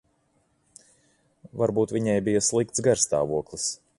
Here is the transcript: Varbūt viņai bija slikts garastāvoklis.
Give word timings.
Varbūt 1.61 1.95
viņai 1.97 2.17
bija 2.29 2.43
slikts 2.49 2.85
garastāvoklis. 2.89 3.71